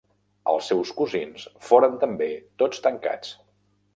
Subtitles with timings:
[0.53, 2.31] Els seus cosins foren també
[2.63, 3.37] tots tancats.